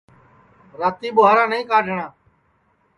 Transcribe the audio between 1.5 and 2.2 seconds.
نائیں کڈؔھٹؔاں